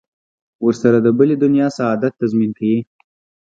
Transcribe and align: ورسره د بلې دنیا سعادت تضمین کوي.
ورسره 0.65 0.97
د 1.01 1.07
بلې 1.17 1.35
دنیا 1.43 1.67
سعادت 1.77 2.13
تضمین 2.21 2.51
کوي. 2.57 2.79